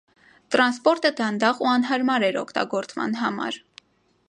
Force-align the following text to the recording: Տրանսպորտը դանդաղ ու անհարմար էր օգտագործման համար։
Տրանսպորտը 0.53 1.11
դանդաղ 1.19 1.61
ու 1.65 1.69
անհարմար 1.73 2.27
էր 2.31 2.41
օգտագործման 2.43 3.17
համար։ 3.23 3.63